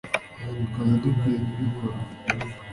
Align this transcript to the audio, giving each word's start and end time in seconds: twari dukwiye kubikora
twari 0.69 0.95
dukwiye 1.03 1.37
kubikora 1.53 1.97